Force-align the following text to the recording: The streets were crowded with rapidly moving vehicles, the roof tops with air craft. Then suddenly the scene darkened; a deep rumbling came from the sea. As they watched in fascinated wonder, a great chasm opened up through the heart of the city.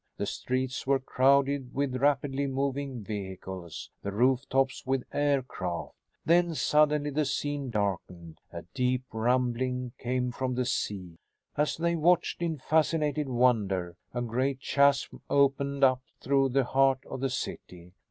The 0.17 0.25
streets 0.25 0.87
were 0.87 0.99
crowded 0.99 1.75
with 1.75 1.97
rapidly 1.97 2.47
moving 2.47 3.03
vehicles, 3.03 3.91
the 4.01 4.11
roof 4.11 4.49
tops 4.49 4.83
with 4.83 5.03
air 5.13 5.43
craft. 5.43 5.93
Then 6.25 6.55
suddenly 6.55 7.11
the 7.11 7.23
scene 7.23 7.69
darkened; 7.69 8.39
a 8.51 8.63
deep 8.73 9.03
rumbling 9.13 9.91
came 9.99 10.31
from 10.31 10.55
the 10.55 10.65
sea. 10.65 11.19
As 11.55 11.77
they 11.77 11.95
watched 11.95 12.41
in 12.41 12.57
fascinated 12.57 13.29
wonder, 13.29 13.95
a 14.11 14.23
great 14.23 14.59
chasm 14.59 15.21
opened 15.29 15.83
up 15.83 16.01
through 16.19 16.49
the 16.49 16.63
heart 16.63 17.05
of 17.05 17.19
the 17.19 17.29
city. 17.29 17.93